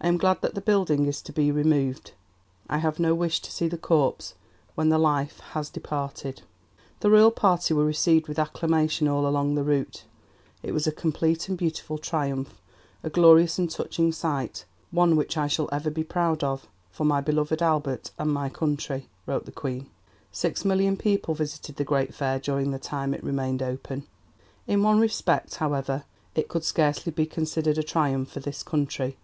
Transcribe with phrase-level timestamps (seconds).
[0.00, 2.12] I am glad that the building is to be removed.
[2.68, 4.34] I have no wish to see the corpse
[4.74, 6.42] when the life has departed."
[7.00, 10.04] The Royal Party were received with acclamation all along the route.
[10.64, 12.60] "It was a complete and beautiful triumph,
[13.04, 17.20] a glorious and touching sight, one which I shall ever be proud of for my
[17.22, 19.86] beloved Albert and my country," wrote the Queen.
[20.32, 24.06] Six million people visited the Great Fair during the time it remained open.
[24.66, 26.02] In one respect, however,
[26.34, 29.16] it could scarcely be considered a triumph for this country.